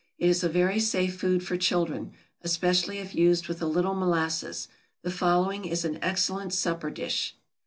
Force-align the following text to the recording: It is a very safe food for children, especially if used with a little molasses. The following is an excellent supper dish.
It 0.17 0.29
is 0.31 0.43
a 0.43 0.49
very 0.49 0.79
safe 0.79 1.19
food 1.19 1.43
for 1.43 1.55
children, 1.57 2.13
especially 2.41 2.97
if 2.97 3.13
used 3.13 3.47
with 3.47 3.61
a 3.61 3.67
little 3.67 3.93
molasses. 3.93 4.67
The 5.03 5.11
following 5.11 5.63
is 5.63 5.85
an 5.85 5.99
excellent 6.01 6.53
supper 6.53 6.89
dish. 6.89 7.35